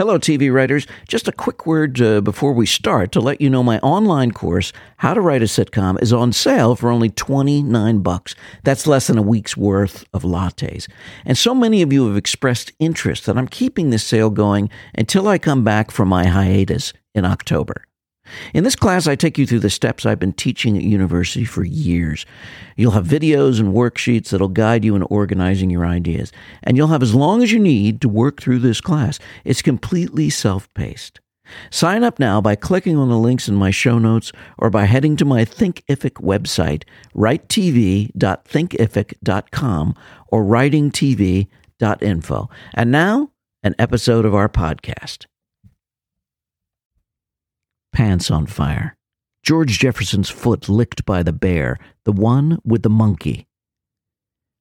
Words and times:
Hello, 0.00 0.18
TV 0.18 0.50
writers. 0.50 0.86
Just 1.06 1.28
a 1.28 1.32
quick 1.32 1.66
word 1.66 2.00
uh, 2.00 2.22
before 2.22 2.54
we 2.54 2.64
start 2.64 3.12
to 3.12 3.20
let 3.20 3.38
you 3.38 3.50
know 3.50 3.62
my 3.62 3.78
online 3.80 4.30
course, 4.30 4.72
How 4.96 5.12
to 5.12 5.20
Write 5.20 5.42
a 5.42 5.44
Sitcom, 5.44 6.00
is 6.00 6.10
on 6.10 6.32
sale 6.32 6.74
for 6.74 6.88
only 6.88 7.10
29 7.10 7.98
bucks. 7.98 8.34
That's 8.64 8.86
less 8.86 9.08
than 9.08 9.18
a 9.18 9.22
week's 9.22 9.58
worth 9.58 10.06
of 10.14 10.22
lattes. 10.22 10.88
And 11.26 11.36
so 11.36 11.54
many 11.54 11.82
of 11.82 11.92
you 11.92 12.06
have 12.08 12.16
expressed 12.16 12.72
interest 12.78 13.26
that 13.26 13.36
I'm 13.36 13.46
keeping 13.46 13.90
this 13.90 14.02
sale 14.02 14.30
going 14.30 14.70
until 14.94 15.28
I 15.28 15.36
come 15.36 15.64
back 15.64 15.90
from 15.90 16.08
my 16.08 16.24
hiatus 16.24 16.94
in 17.14 17.26
October. 17.26 17.84
In 18.54 18.64
this 18.64 18.76
class, 18.76 19.06
I 19.06 19.16
take 19.16 19.38
you 19.38 19.46
through 19.46 19.60
the 19.60 19.70
steps 19.70 20.04
I've 20.04 20.18
been 20.18 20.32
teaching 20.32 20.76
at 20.76 20.82
university 20.82 21.44
for 21.44 21.64
years. 21.64 22.26
You'll 22.76 22.92
have 22.92 23.06
videos 23.06 23.60
and 23.60 23.74
worksheets 23.74 24.30
that'll 24.30 24.48
guide 24.48 24.84
you 24.84 24.96
in 24.96 25.02
organizing 25.04 25.70
your 25.70 25.86
ideas, 25.86 26.32
and 26.62 26.76
you'll 26.76 26.88
have 26.88 27.02
as 27.02 27.14
long 27.14 27.42
as 27.42 27.52
you 27.52 27.58
need 27.58 28.00
to 28.00 28.08
work 28.08 28.40
through 28.40 28.60
this 28.60 28.80
class. 28.80 29.18
It's 29.44 29.62
completely 29.62 30.30
self 30.30 30.72
paced. 30.74 31.20
Sign 31.70 32.04
up 32.04 32.18
now 32.18 32.40
by 32.40 32.56
clicking 32.56 32.96
on 32.96 33.08
the 33.08 33.18
links 33.18 33.48
in 33.48 33.54
my 33.54 33.70
show 33.70 33.98
notes 33.98 34.32
or 34.58 34.68
by 34.70 34.84
heading 34.84 35.16
to 35.16 35.24
my 35.24 35.44
Thinkific 35.44 36.22
website, 36.22 36.84
writetv.thinkific.com 37.14 39.94
or 40.28 40.44
writingtv.info. 40.44 42.50
And 42.74 42.90
now, 42.90 43.30
an 43.62 43.74
episode 43.78 44.24
of 44.24 44.34
our 44.34 44.48
podcast 44.48 45.26
pants 47.92 48.30
on 48.30 48.46
fire. 48.46 48.96
George 49.42 49.78
Jefferson's 49.78 50.28
foot 50.28 50.68
licked 50.68 51.04
by 51.04 51.22
the 51.22 51.32
bear, 51.32 51.78
the 52.04 52.12
one 52.12 52.58
with 52.64 52.82
the 52.82 52.90
monkey. 52.90 53.46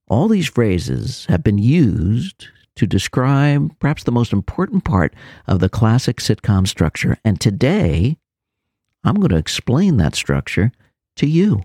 All 0.08 0.28
these 0.28 0.48
phrases 0.48 1.26
have 1.30 1.44
been 1.44 1.58
used 1.58 2.48
to 2.76 2.88
describe 2.88 3.78
perhaps 3.80 4.04
the 4.04 4.12
most 4.12 4.32
important 4.32 4.86
part 4.86 5.14
of 5.48 5.60
the 5.60 5.70
classic 5.70 6.18
sitcom 6.18 6.68
structure, 6.68 7.18
and 7.26 7.40
today 7.40 8.18
I'm 9.04 9.16
going 9.16 9.30
to 9.30 9.38
explain 9.38 9.98
that 9.98 10.16
structure 10.16 10.72
to 11.18 11.28
you. 11.28 11.64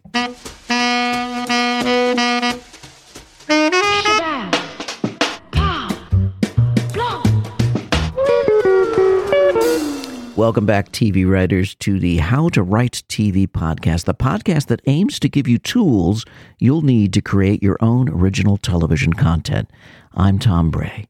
Welcome 10.45 10.67
back, 10.67 10.92
TV 10.92 11.27
writers, 11.27 11.75
to 11.77 11.98
the 11.98 12.19
How 12.19 12.50
to 12.50 12.62
Write 12.62 13.03
TV 13.09 13.48
podcast, 13.48 14.05
the 14.05 14.12
podcast 14.12 14.67
that 14.67 14.83
aims 14.87 15.19
to 15.20 15.28
give 15.31 15.48
you 15.48 15.56
tools 15.56 16.27
you'll 16.59 16.83
need 16.83 17.14
to 17.14 17.23
create 17.23 17.62
your 17.62 17.78
own 17.81 18.11
original 18.11 18.59
television 18.59 19.15
content. 19.15 19.70
I'm 20.12 20.39
Tom 20.39 20.70
Bray. 20.70 21.06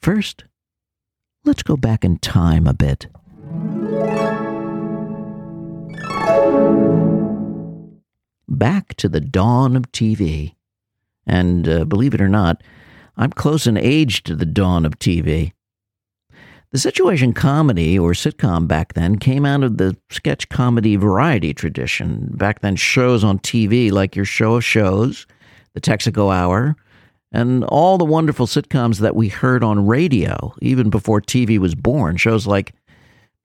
First, 0.00 0.44
let's 1.44 1.62
go 1.62 1.76
back 1.76 2.02
in 2.02 2.16
time 2.16 2.66
a 2.66 2.72
bit. 2.72 3.08
Back 8.48 8.94
to 8.94 9.06
the 9.10 9.20
dawn 9.20 9.76
of 9.76 9.92
TV. 9.92 10.54
And 11.26 11.68
uh, 11.68 11.84
believe 11.84 12.14
it 12.14 12.22
or 12.22 12.28
not, 12.30 12.62
I'm 13.18 13.32
close 13.32 13.66
in 13.66 13.76
age 13.76 14.22
to 14.22 14.34
the 14.34 14.46
dawn 14.46 14.86
of 14.86 14.98
TV. 14.98 15.52
The 16.72 16.78
situation 16.78 17.32
comedy 17.32 17.98
or 17.98 18.10
sitcom 18.10 18.66
back 18.66 18.94
then 18.94 19.18
came 19.18 19.46
out 19.46 19.62
of 19.62 19.78
the 19.78 19.96
sketch 20.10 20.48
comedy 20.48 20.96
variety 20.96 21.54
tradition. 21.54 22.30
Back 22.32 22.60
then, 22.60 22.74
shows 22.74 23.22
on 23.22 23.38
TV 23.38 23.92
like 23.92 24.16
your 24.16 24.24
show 24.24 24.56
of 24.56 24.64
shows, 24.64 25.26
the 25.74 25.80
Texaco 25.80 26.34
Hour, 26.34 26.76
and 27.30 27.64
all 27.64 27.98
the 27.98 28.04
wonderful 28.04 28.46
sitcoms 28.46 28.98
that 28.98 29.14
we 29.14 29.28
heard 29.28 29.62
on 29.62 29.86
radio 29.86 30.54
even 30.60 30.90
before 30.90 31.20
TV 31.20 31.58
was 31.58 31.74
born. 31.74 32.16
Shows 32.16 32.46
like 32.46 32.74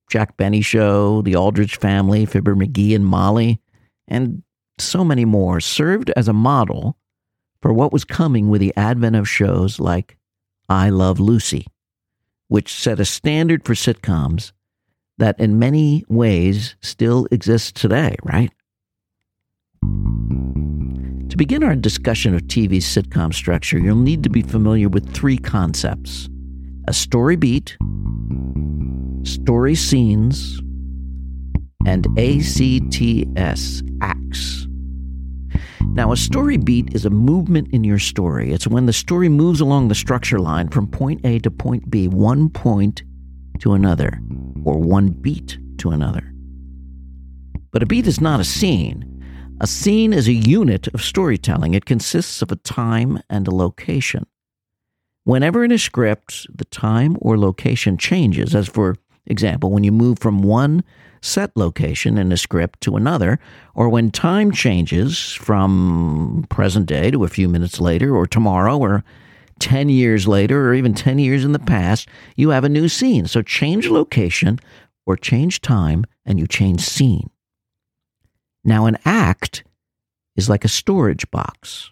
Jack 0.10 0.36
Benny 0.36 0.62
Show, 0.62 1.22
The 1.22 1.36
Aldrich 1.36 1.76
Family, 1.76 2.26
Fibber 2.26 2.56
McGee 2.56 2.96
and 2.96 3.06
Molly, 3.06 3.62
and 4.08 4.42
so 4.80 5.06
many 5.06 5.26
more 5.26 5.60
served 5.60 6.10
as 6.12 6.28
a 6.28 6.34
model 6.34 6.98
for 7.62 7.72
what 7.72 7.94
was 7.94 8.04
coming 8.04 8.50
with 8.50 8.62
the 8.62 8.76
advent 8.76 9.16
of 9.16 9.30
shows 9.30 9.80
like 9.80 10.18
I 10.68 10.90
Love 10.90 11.20
Lucy 11.20 11.68
which 12.52 12.74
set 12.74 13.00
a 13.00 13.06
standard 13.06 13.64
for 13.64 13.74
sitcoms 13.74 14.52
that 15.18 15.40
in 15.40 15.58
many 15.58 16.04
ways 16.10 16.76
still 16.82 17.26
exists 17.32 17.72
today, 17.72 18.14
right? 18.24 18.52
To 21.30 21.38
begin 21.38 21.64
our 21.64 21.78
discussion 21.78 22.36
of 22.36 22.42
TV's 22.42 22.86
sitcom 22.86 23.34
structure, 23.34 23.80
you'll 23.80 23.96
need 23.96 24.22
to 24.24 24.30
be 24.30 24.42
familiar 24.42 24.90
with 24.90 25.14
three 25.14 25.38
concepts 25.38 26.28
a 26.90 26.94
story 26.94 27.38
beat, 27.38 27.78
story 29.24 29.76
scenes, 29.76 30.60
and 31.86 32.06
ACTS, 32.20 33.82
acts. 34.02 34.61
Now, 35.94 36.14
a 36.14 36.18
story 36.18 36.56
beat 36.56 36.96
is 36.96 37.06
a 37.06 37.10
movement 37.10 37.68
in 37.74 37.84
your 37.84 38.00
story. 38.00 38.54
It's 38.54 38.66
when 38.66 38.86
the 38.86 38.94
story 38.94 39.28
moves 39.28 39.60
along 39.60 39.90
the 39.90 39.96
structure 39.96 40.40
line 40.40 40.70
from 40.70 40.88
point 40.88 41.20
A 41.26 41.40
to 41.40 41.52
point 41.52 41.92
B, 41.92 42.08
one 42.08 42.50
point 42.50 43.04
to 43.60 43.74
another, 43.74 44.22
or 44.64 44.78
one 44.80 45.10
beat 45.10 45.60
to 45.80 45.90
another. 45.90 46.32
But 47.72 47.84
a 47.84 47.86
beat 47.86 48.08
is 48.08 48.22
not 48.22 48.40
a 48.40 48.46
scene. 48.46 49.06
A 49.60 49.68
scene 49.68 50.14
is 50.14 50.30
a 50.30 50.34
unit 50.34 50.88
of 50.94 51.02
storytelling. 51.02 51.74
It 51.74 51.86
consists 51.86 52.42
of 52.42 52.54
a 52.54 52.56
time 52.56 53.22
and 53.30 53.46
a 53.46 53.54
location. 53.54 54.26
Whenever 55.26 55.62
in 55.66 55.74
a 55.74 55.78
script 55.78 56.48
the 56.56 56.66
time 56.66 57.18
or 57.20 57.38
location 57.38 57.98
changes, 57.98 58.56
as 58.56 58.70
for 58.70 58.96
example, 59.26 59.72
when 59.72 59.84
you 59.84 59.92
move 59.92 60.20
from 60.20 60.42
one 60.42 60.86
set 61.22 61.56
location 61.56 62.18
in 62.18 62.32
a 62.32 62.38
script 62.38 62.82
to 62.82 62.96
another, 62.96 63.40
or 63.76 63.90
when 63.90 64.12
time 64.12 64.52
changes 64.52 65.32
from 65.34 66.46
present 66.50 66.88
day 66.88 67.12
to 67.12 67.24
a 67.24 67.30
few 67.30 67.48
minutes 67.48 67.80
later, 67.80 68.16
or 68.16 68.26
tomorrow, 68.26 68.78
or 68.78 69.04
10 69.60 69.90
years 69.90 70.28
later, 70.28 70.70
or 70.70 70.74
even 70.74 70.94
10 70.94 71.20
years 71.20 71.46
in 71.46 71.52
the 71.52 71.60
past, 71.60 72.08
you 72.36 72.50
have 72.50 72.64
a 72.64 72.70
new 72.70 72.90
scene. 72.90 73.28
So 73.28 73.42
change 73.42 73.88
location 73.88 74.60
or 75.06 75.16
change 75.16 75.62
time, 75.62 76.06
and 76.26 76.40
you 76.40 76.48
change 76.48 76.82
scene. 76.82 77.30
Now, 78.64 78.86
an 78.86 78.98
act 79.06 79.64
is 80.36 80.50
like 80.50 80.64
a 80.64 80.70
storage 80.70 81.30
box. 81.32 81.92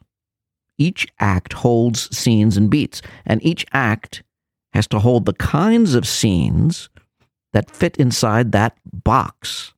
Each 0.77 1.07
act 1.19 1.53
holds 1.53 2.15
scenes 2.15 2.55
and 2.55 2.69
beats, 2.69 3.01
and 3.25 3.43
each 3.43 3.65
act 3.73 4.23
has 4.73 4.87
to 4.87 4.99
hold 4.99 5.25
the 5.25 5.33
kinds 5.33 5.95
of 5.95 6.07
scenes 6.07 6.89
that 7.53 7.71
fit 7.71 7.97
inside 7.97 8.51
that 8.51 8.77
box. 9.03 9.73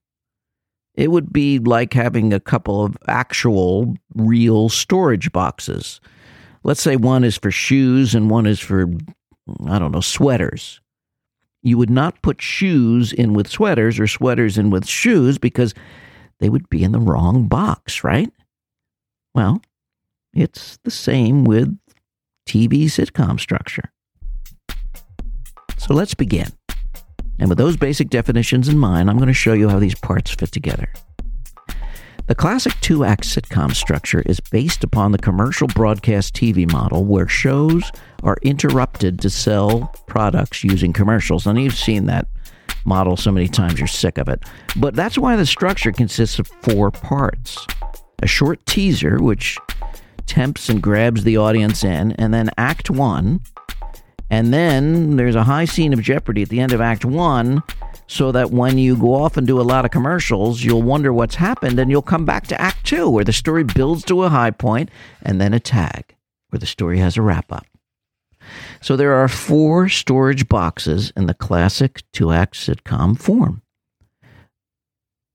It 0.96 1.09
would 1.12 1.32
be 1.32 1.59
like 1.59 1.94
having 1.94 2.34
a 2.34 2.40
couple 2.40 2.84
of 2.84 2.98
actual 3.08 3.96
real 4.16 4.70
storage 4.70 5.32
boxes. 5.32 6.02
Let's 6.64 6.82
say 6.82 6.96
one 6.96 7.24
is 7.24 7.38
for 7.38 7.50
shoes 7.50 8.14
and 8.14 8.30
one 8.30 8.46
is 8.46 8.59
for, 8.59 8.88
I 9.66 9.80
don't 9.80 9.92
know, 9.92 10.02
sweaters. 10.02 10.82
You 11.64 11.78
would 11.78 11.90
not 11.90 12.22
put 12.22 12.42
shoes 12.42 13.14
in 13.14 13.34
with 13.34 13.48
sweaters 13.48 14.00
or 14.00 14.08
sweaters 14.08 14.58
in 14.58 14.70
with 14.70 14.88
shoes 14.88 15.38
because 15.38 15.74
they 16.40 16.50
would 16.50 16.70
be 16.70 16.84
in 16.84 16.92
the 16.92 17.00
wrong 17.00 17.48
box, 17.48 18.03
right? 18.03 18.32
Well, 19.34 19.62
it's 20.34 20.78
the 20.84 20.92
same 20.92 21.46
with 21.46 21.78
TV 22.48 22.86
sitcom 22.86 23.40
structure. 23.40 23.92
So 25.78 25.94
let's 25.94 26.14
begin. 26.14 26.52
And 27.41 27.50
with 27.50 27.57
those 27.57 27.75
basic 27.75 28.09
definitions 28.09 28.69
in 28.69 28.78
mind, 28.78 29.09
I'm 29.09 29.18
going 29.18 29.28
to 29.28 29.34
show 29.34 29.53
you 29.53 29.68
how 29.68 29.79
these 29.79 29.96
parts 29.96 30.29
fit 30.29 30.52
together. 30.52 30.94
The 32.28 32.35
classic 32.35 32.74
two 32.81 33.03
act 33.03 33.24
sitcom 33.24 33.74
structure 33.74 34.22
is 34.28 34.40
based 34.40 34.84
upon 34.84 35.12
the 35.12 35.18
commercial 35.18 35.68
broadcast 35.68 36.35
TV 36.35 36.72
model 36.72 37.03
where 37.03 37.28
shows 37.28 37.91
are 38.22 38.38
interrupted 38.44 39.19
to 39.22 39.29
sell 39.31 39.91
products 40.06 40.63
using 40.63 40.93
commercials. 40.93 41.47
And 41.47 41.59
you've 41.59 41.73
seen 41.73 42.05
that 42.05 42.28
model 42.85 43.17
so 43.17 43.32
many 43.32 43.47
times 43.47 43.79
you're 43.79 43.87
sick 43.87 44.20
of 44.20 44.29
it. 44.29 44.44
But 44.78 44.96
that's 44.96 45.17
why 45.17 45.35
the 45.35 45.46
structure 45.47 45.91
consists 45.91 46.37
of 46.37 46.47
four 46.47 46.91
parts 46.91 47.66
a 48.22 48.28
short 48.28 48.64
teaser, 48.67 49.20
which 49.20 49.58
tempts 50.28 50.70
and 50.70 50.79
grabs 50.79 51.23
the 51.23 51.37
audience 51.37 51.84
in, 51.84 52.11
and 52.14 52.32
then 52.32 52.52
Act 52.55 52.91
One, 52.91 53.41
and 54.32 54.54
then 54.54 55.18
there's 55.18 55.36
a 55.36 55.44
high 55.44 55.66
scene 55.66 55.92
of 55.92 56.02
jeopardy 56.02 56.42
at 56.42 56.50
the 56.50 56.62
end 56.62 56.72
of 56.72 56.80
Act 56.80 57.04
One, 57.04 57.62
so 58.08 58.32
that 58.32 58.50
when 58.50 58.78
you 58.78 58.96
go 58.96 59.14
off 59.14 59.36
and 59.36 59.46
do 59.46 59.60
a 59.60 59.62
lot 59.62 59.86
of 59.86 59.92
commercials, 59.92 60.64
you'll 60.64 60.82
wonder 60.82 61.14
what's 61.14 61.36
happened 61.36 61.78
and 61.78 61.92
you'll 61.92 62.02
come 62.02 62.26
back 62.26 62.48
to 62.48 62.60
Act 62.60 62.86
Two, 62.86 63.10
where 63.10 63.26
the 63.26 63.34
story 63.34 63.66
builds 63.66 64.04
to 64.06 64.24
a 64.24 64.30
high 64.30 64.52
point, 64.52 64.90
and 65.22 65.40
then 65.40 65.54
a 65.54 65.60
tag, 65.60 66.16
where 66.50 66.60
the 66.60 66.66
story 66.66 66.98
has 67.00 67.18
a 67.18 67.22
wrap 67.22 67.52
up. 67.52 67.68
So 68.82 68.96
there 68.96 69.14
are 69.14 69.28
four 69.28 69.90
storage 69.90 70.48
boxes 70.48 71.12
in 71.16 71.26
the 71.28 71.34
classic 71.34 72.02
two 72.14 72.32
act 72.32 72.56
sitcom 72.56 73.20
form 73.20 73.62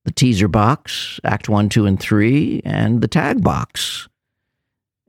the 0.06 0.12
teaser 0.12 0.48
box, 0.48 1.20
Act 1.24 1.48
One, 1.48 1.68
Two, 1.68 1.84
and 1.84 2.00
Three, 2.00 2.62
and 2.64 3.02
the 3.02 3.08
tag 3.08 3.42
box. 3.42 4.08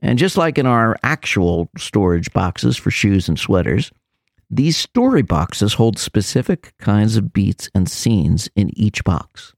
And 0.00 0.18
just 0.18 0.36
like 0.36 0.58
in 0.58 0.66
our 0.66 0.96
actual 1.02 1.68
storage 1.76 2.32
boxes 2.32 2.76
for 2.76 2.90
shoes 2.90 3.28
and 3.28 3.38
sweaters, 3.38 3.90
These 4.50 4.78
story 4.78 5.22
boxes 5.22 5.74
hold 5.74 5.98
specific 5.98 6.72
kinds 6.78 7.16
of 7.16 7.32
beats 7.34 7.68
and 7.74 7.88
scenes 7.88 8.48
in 8.56 8.70
each 8.78 9.04
box. 9.04 9.52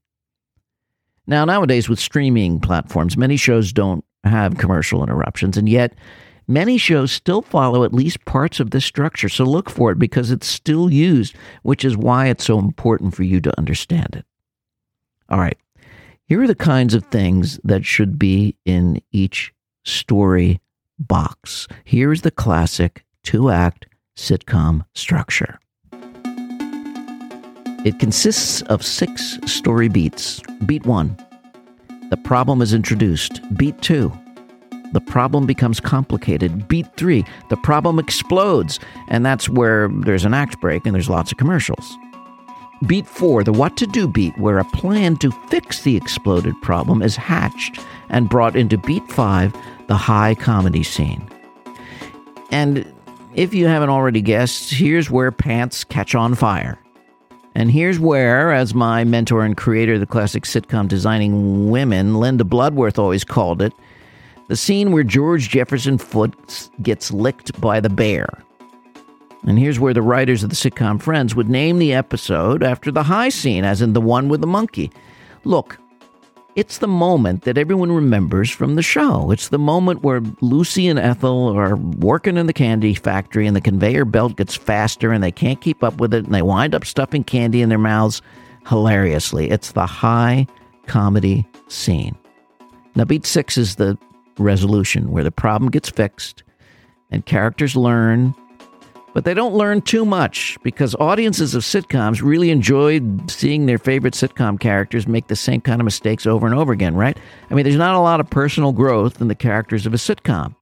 Now, 1.27 1.45
nowadays 1.45 1.87
with 1.87 1.99
streaming 1.99 2.59
platforms, 2.59 3.15
many 3.15 3.37
shows 3.37 3.71
don't 3.71 4.03
have 4.25 4.57
commercial 4.57 5.01
interruptions, 5.01 5.55
and 5.55 5.69
yet 5.69 5.95
many 6.47 6.77
shows 6.77 7.11
still 7.13 7.41
follow 7.41 7.85
at 7.85 7.93
least 7.93 8.25
parts 8.25 8.59
of 8.59 8.71
this 8.71 8.83
structure. 8.83 9.29
So 9.29 9.45
look 9.45 9.69
for 9.69 9.91
it 9.91 9.99
because 9.99 10.29
it's 10.29 10.47
still 10.47 10.91
used, 10.91 11.35
which 11.63 11.85
is 11.85 11.95
why 11.95 12.27
it's 12.27 12.43
so 12.43 12.59
important 12.59 13.15
for 13.15 13.23
you 13.23 13.39
to 13.39 13.57
understand 13.57 14.15
it. 14.15 14.25
All 15.29 15.39
right, 15.39 15.57
here 16.25 16.41
are 16.41 16.47
the 16.47 16.55
kinds 16.55 16.93
of 16.93 17.05
things 17.05 17.61
that 17.63 17.85
should 17.85 18.19
be 18.19 18.57
in 18.65 19.01
each 19.13 19.53
story 19.83 20.59
box. 20.99 21.67
Here's 21.83 22.21
the 22.21 22.31
classic 22.31 23.03
two 23.23 23.49
act 23.49 23.87
sitcom 24.17 24.85
structure. 24.93 25.59
It 27.83 27.99
consists 27.99 28.61
of 28.63 28.83
six 28.83 29.39
story 29.45 29.87
beats. 29.87 30.41
Beat 30.65 30.85
one, 30.85 31.17
the 32.09 32.17
problem 32.17 32.61
is 32.61 32.73
introduced. 32.73 33.41
Beat 33.57 33.81
two, 33.81 34.11
the 34.93 35.01
problem 35.01 35.45
becomes 35.45 35.79
complicated. 35.79 36.67
Beat 36.67 36.85
three, 36.97 37.25
the 37.49 37.57
problem 37.57 37.97
explodes, 37.97 38.79
and 39.07 39.25
that's 39.25 39.49
where 39.49 39.89
there's 40.03 40.25
an 40.25 40.33
act 40.33 40.59
break 40.61 40.85
and 40.85 40.93
there's 40.93 41.09
lots 41.09 41.31
of 41.31 41.37
commercials. 41.37 41.97
Beat 42.87 43.05
four, 43.05 43.43
the 43.43 43.53
what 43.53 43.77
to 43.77 43.85
do 43.85 44.07
beat, 44.07 44.37
where 44.37 44.57
a 44.57 44.65
plan 44.65 45.15
to 45.17 45.31
fix 45.49 45.83
the 45.83 45.95
exploded 45.95 46.55
problem 46.61 47.01
is 47.01 47.15
hatched 47.15 47.79
and 48.09 48.29
brought 48.29 48.55
into 48.55 48.77
beat 48.77 49.07
five, 49.11 49.55
the 49.87 49.95
high 49.95 50.33
comedy 50.33 50.83
scene. 50.83 51.27
And 52.49 52.91
if 53.35 53.53
you 53.53 53.67
haven't 53.67 53.89
already 53.89 54.21
guessed, 54.21 54.73
here's 54.73 55.11
where 55.11 55.31
pants 55.31 55.83
catch 55.83 56.15
on 56.15 56.35
fire. 56.35 56.79
And 57.53 57.69
here's 57.69 57.99
where, 57.99 58.51
as 58.51 58.73
my 58.73 59.03
mentor 59.03 59.43
and 59.43 59.55
creator 59.55 59.95
of 59.95 59.99
the 59.99 60.05
classic 60.05 60.43
sitcom 60.43 60.87
Designing 60.87 61.69
Women, 61.69 62.15
Linda 62.15 62.43
Bloodworth, 62.43 62.97
always 62.97 63.23
called 63.23 63.61
it, 63.61 63.73
the 64.47 64.55
scene 64.55 64.91
where 64.91 65.03
George 65.03 65.49
Jefferson 65.49 65.97
Foote 65.97 66.69
gets 66.81 67.11
licked 67.11 67.59
by 67.61 67.79
the 67.79 67.89
bear. 67.89 68.43
And 69.43 69.57
here's 69.57 69.79
where 69.79 69.93
the 69.93 70.01
writers 70.01 70.43
of 70.43 70.49
the 70.49 70.55
sitcom 70.55 71.01
Friends 71.01 71.35
would 71.35 71.49
name 71.49 71.79
the 71.79 71.93
episode 71.93 72.63
after 72.63 72.91
the 72.91 73.03
high 73.03 73.29
scene, 73.29 73.63
as 73.63 73.81
in 73.81 73.93
the 73.93 74.01
one 74.01 74.29
with 74.29 74.41
the 74.41 74.47
monkey. 74.47 74.91
Look, 75.43 75.79
it's 76.55 76.79
the 76.79 76.87
moment 76.87 77.43
that 77.43 77.57
everyone 77.57 77.91
remembers 77.91 78.51
from 78.51 78.75
the 78.75 78.83
show. 78.83 79.31
It's 79.31 79.49
the 79.49 79.57
moment 79.57 80.03
where 80.03 80.21
Lucy 80.41 80.87
and 80.87 80.99
Ethel 80.99 81.47
are 81.57 81.75
working 81.75 82.37
in 82.37 82.45
the 82.45 82.53
candy 82.53 82.93
factory 82.93 83.47
and 83.47 83.55
the 83.55 83.61
conveyor 83.61 84.05
belt 84.05 84.35
gets 84.35 84.55
faster 84.55 85.11
and 85.11 85.23
they 85.23 85.31
can't 85.31 85.61
keep 85.61 85.83
up 85.83 85.99
with 85.99 86.13
it 86.13 86.25
and 86.25 86.35
they 86.35 86.41
wind 86.41 86.75
up 86.75 86.85
stuffing 86.85 87.23
candy 87.23 87.61
in 87.61 87.69
their 87.69 87.77
mouths 87.77 88.21
hilariously. 88.67 89.49
It's 89.49 89.71
the 89.71 89.87
high 89.87 90.45
comedy 90.87 91.47
scene. 91.67 92.17
Now, 92.95 93.05
beat 93.05 93.25
six 93.25 93.57
is 93.57 93.77
the 93.77 93.97
resolution 94.37 95.11
where 95.11 95.23
the 95.23 95.31
problem 95.31 95.71
gets 95.71 95.89
fixed 95.89 96.43
and 97.09 97.25
characters 97.25 97.75
learn 97.75 98.35
but 99.13 99.25
they 99.25 99.33
don't 99.33 99.53
learn 99.53 99.81
too 99.81 100.05
much 100.05 100.57
because 100.63 100.95
audiences 100.95 101.53
of 101.53 101.63
sitcoms 101.63 102.21
really 102.21 102.49
enjoyed 102.49 103.29
seeing 103.29 103.65
their 103.65 103.77
favorite 103.77 104.13
sitcom 104.13 104.59
characters 104.59 105.07
make 105.07 105.27
the 105.27 105.35
same 105.35 105.61
kind 105.61 105.81
of 105.81 105.85
mistakes 105.85 106.25
over 106.25 106.45
and 106.47 106.55
over 106.55 106.71
again, 106.71 106.95
right? 106.95 107.17
I 107.49 107.53
mean, 107.53 107.63
there's 107.63 107.75
not 107.75 107.95
a 107.95 107.99
lot 107.99 108.19
of 108.19 108.29
personal 108.29 108.71
growth 108.71 109.19
in 109.19 109.27
the 109.27 109.35
characters 109.35 109.85
of 109.85 109.93
a 109.93 109.97
sitcom. 109.97 110.55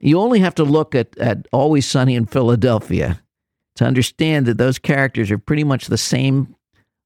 You 0.00 0.20
only 0.20 0.40
have 0.40 0.54
to 0.56 0.64
look 0.64 0.94
at, 0.94 1.16
at 1.18 1.48
Always 1.52 1.86
Sunny 1.86 2.14
in 2.14 2.26
Philadelphia 2.26 3.22
to 3.76 3.84
understand 3.84 4.46
that 4.46 4.58
those 4.58 4.78
characters 4.78 5.30
are 5.30 5.38
pretty 5.38 5.64
much 5.64 5.86
the 5.86 5.98
same 5.98 6.54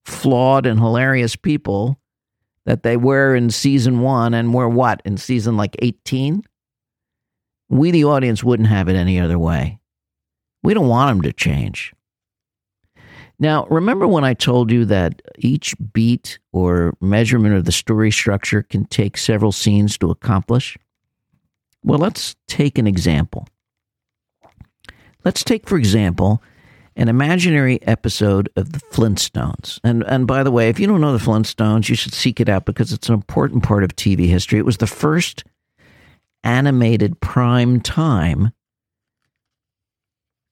flawed 0.04 0.66
and 0.66 0.78
hilarious 0.78 1.36
people 1.36 1.98
that 2.66 2.82
they 2.82 2.96
were 2.96 3.34
in 3.34 3.50
season 3.50 4.00
one 4.00 4.34
and 4.34 4.52
were 4.52 4.68
what, 4.68 5.00
in 5.04 5.16
season 5.16 5.56
like 5.56 5.76
18? 5.80 6.42
We, 7.70 7.90
the 7.90 8.04
audience, 8.04 8.42
wouldn't 8.42 8.68
have 8.68 8.88
it 8.88 8.96
any 8.96 9.20
other 9.20 9.38
way. 9.38 9.77
We 10.68 10.74
don't 10.74 10.88
want 10.88 11.08
them 11.08 11.22
to 11.22 11.32
change. 11.32 11.94
Now, 13.38 13.64
remember 13.70 14.06
when 14.06 14.22
I 14.22 14.34
told 14.34 14.70
you 14.70 14.84
that 14.84 15.22
each 15.38 15.74
beat 15.94 16.38
or 16.52 16.92
measurement 17.00 17.54
of 17.54 17.64
the 17.64 17.72
story 17.72 18.10
structure 18.10 18.62
can 18.64 18.84
take 18.84 19.16
several 19.16 19.50
scenes 19.50 19.96
to 19.96 20.10
accomplish? 20.10 20.76
Well, 21.82 21.98
let's 21.98 22.36
take 22.48 22.76
an 22.76 22.86
example. 22.86 23.48
Let's 25.24 25.42
take, 25.42 25.66
for 25.66 25.78
example, 25.78 26.42
an 26.96 27.08
imaginary 27.08 27.80
episode 27.84 28.50
of 28.54 28.72
the 28.72 28.80
Flintstones. 28.92 29.80
And 29.82 30.02
and 30.02 30.26
by 30.26 30.42
the 30.42 30.50
way, 30.50 30.68
if 30.68 30.78
you 30.78 30.86
don't 30.86 31.00
know 31.00 31.16
the 31.16 31.24
Flintstones, 31.24 31.88
you 31.88 31.94
should 31.94 32.12
seek 32.12 32.40
it 32.40 32.48
out 32.50 32.66
because 32.66 32.92
it's 32.92 33.08
an 33.08 33.14
important 33.14 33.62
part 33.62 33.84
of 33.84 33.96
TV 33.96 34.28
history. 34.28 34.58
It 34.58 34.66
was 34.66 34.76
the 34.76 34.86
first 34.86 35.44
animated 36.44 37.18
prime 37.22 37.80
time 37.80 38.52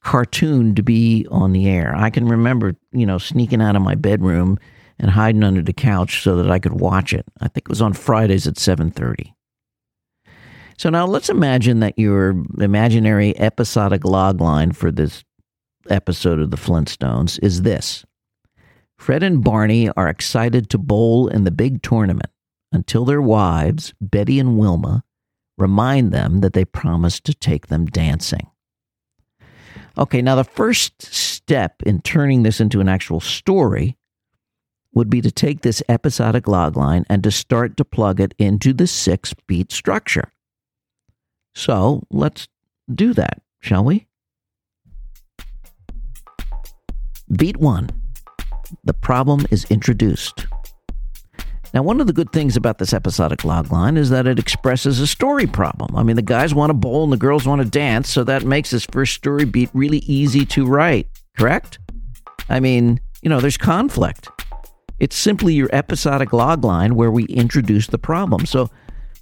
cartoon 0.06 0.72
to 0.72 0.84
be 0.84 1.26
on 1.32 1.52
the 1.52 1.68
air. 1.68 1.92
I 1.96 2.10
can 2.10 2.28
remember, 2.28 2.76
you 2.92 3.04
know, 3.04 3.18
sneaking 3.18 3.60
out 3.60 3.74
of 3.74 3.82
my 3.82 3.96
bedroom 3.96 4.56
and 5.00 5.10
hiding 5.10 5.42
under 5.42 5.62
the 5.62 5.72
couch 5.72 6.22
so 6.22 6.36
that 6.36 6.48
I 6.48 6.60
could 6.60 6.80
watch 6.80 7.12
it. 7.12 7.26
I 7.40 7.48
think 7.48 7.66
it 7.66 7.68
was 7.68 7.82
on 7.82 7.92
Fridays 7.92 8.46
at 8.46 8.56
7:30. 8.56 9.34
So 10.78 10.90
now 10.90 11.06
let's 11.06 11.28
imagine 11.28 11.80
that 11.80 11.98
your 11.98 12.40
imaginary 12.60 13.36
episodic 13.36 14.04
log 14.04 14.40
line 14.40 14.70
for 14.70 14.92
this 14.92 15.24
episode 15.90 16.38
of 16.38 16.52
the 16.52 16.56
Flintstones 16.56 17.40
is 17.42 17.62
this. 17.62 18.04
Fred 18.96 19.24
and 19.24 19.42
Barney 19.42 19.90
are 19.90 20.08
excited 20.08 20.70
to 20.70 20.78
bowl 20.78 21.26
in 21.26 21.42
the 21.42 21.50
big 21.50 21.82
tournament 21.82 22.30
until 22.70 23.04
their 23.04 23.22
wives, 23.22 23.92
Betty 24.00 24.38
and 24.38 24.56
Wilma, 24.56 25.02
remind 25.58 26.12
them 26.12 26.42
that 26.42 26.52
they 26.52 26.64
promised 26.64 27.24
to 27.24 27.34
take 27.34 27.66
them 27.66 27.86
dancing. 27.86 28.46
Okay, 29.98 30.20
now 30.20 30.34
the 30.34 30.44
first 30.44 31.00
step 31.02 31.82
in 31.82 32.00
turning 32.02 32.42
this 32.42 32.60
into 32.60 32.80
an 32.80 32.88
actual 32.88 33.20
story 33.20 33.96
would 34.92 35.08
be 35.08 35.20
to 35.20 35.30
take 35.30 35.62
this 35.62 35.82
episodic 35.88 36.44
logline 36.44 37.04
and 37.08 37.22
to 37.22 37.30
start 37.30 37.76
to 37.76 37.84
plug 37.84 38.20
it 38.20 38.34
into 38.38 38.72
the 38.72 38.86
six 38.86 39.34
beat 39.46 39.72
structure. 39.72 40.32
So 41.54 42.02
let's 42.10 42.48
do 42.94 43.14
that, 43.14 43.40
shall 43.60 43.84
we? 43.84 44.06
Beat 47.34 47.56
one 47.56 47.90
the 48.84 48.94
problem 48.94 49.46
is 49.50 49.64
introduced. 49.70 50.46
Now, 51.76 51.82
one 51.82 52.00
of 52.00 52.06
the 52.06 52.14
good 52.14 52.32
things 52.32 52.56
about 52.56 52.78
this 52.78 52.94
episodic 52.94 53.40
logline 53.40 53.98
is 53.98 54.08
that 54.08 54.26
it 54.26 54.38
expresses 54.38 54.98
a 54.98 55.06
story 55.06 55.46
problem. 55.46 55.94
I 55.94 56.02
mean, 56.02 56.16
the 56.16 56.22
guys 56.22 56.54
want 56.54 56.70
to 56.70 56.74
bowl 56.74 57.04
and 57.04 57.12
the 57.12 57.18
girls 57.18 57.46
want 57.46 57.60
to 57.60 57.68
dance, 57.68 58.08
so 58.08 58.24
that 58.24 58.44
makes 58.46 58.70
this 58.70 58.86
first 58.86 59.12
story 59.12 59.44
beat 59.44 59.68
really 59.74 59.98
easy 59.98 60.46
to 60.46 60.64
write, 60.64 61.06
correct? 61.36 61.78
I 62.48 62.60
mean, 62.60 62.98
you 63.20 63.28
know, 63.28 63.40
there's 63.40 63.58
conflict. 63.58 64.30
It's 65.00 65.16
simply 65.16 65.52
your 65.52 65.68
episodic 65.70 66.30
logline 66.30 66.92
where 66.92 67.10
we 67.10 67.24
introduce 67.24 67.88
the 67.88 67.98
problem. 67.98 68.46
So 68.46 68.70